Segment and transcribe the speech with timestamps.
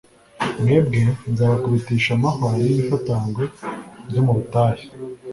[0.61, 0.99] mwebwe
[1.31, 3.43] nzabakubitisha amahwa n'imifatangwe
[4.07, 4.85] byo mu butayu